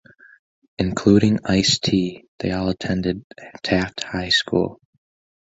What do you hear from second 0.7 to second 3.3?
Including Ice-T, they all attended